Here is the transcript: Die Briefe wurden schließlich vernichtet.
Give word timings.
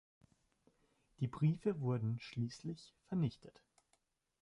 Die 1.19 1.27
Briefe 1.27 1.79
wurden 1.79 2.19
schließlich 2.19 2.95
vernichtet. 3.09 3.61